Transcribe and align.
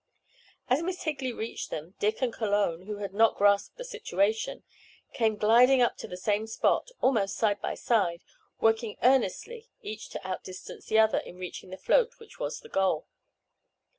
As 0.67 0.81
Miss 0.81 1.03
Higley 1.03 1.31
reached 1.31 1.69
them, 1.69 1.93
Dick 1.99 2.23
and 2.23 2.33
Cologne, 2.33 2.87
who 2.87 2.97
had 2.97 3.13
not 3.13 3.37
grasped 3.37 3.77
the 3.77 3.83
situation, 3.85 4.63
came 5.13 5.35
gliding 5.35 5.79
up 5.79 5.95
to 5.97 6.07
the 6.07 6.17
same 6.17 6.47
spot, 6.47 6.89
almost 7.01 7.35
side 7.37 7.61
by 7.61 7.75
side, 7.75 8.23
working 8.59 8.97
earnestly, 9.03 9.69
each 9.83 10.09
to 10.09 10.27
outdistance 10.27 10.87
the 10.87 10.97
other 10.97 11.19
in 11.19 11.37
reaching 11.37 11.69
the 11.69 11.77
float 11.77 12.17
which 12.17 12.39
was 12.39 12.61
the 12.61 12.67
goal. 12.69 13.05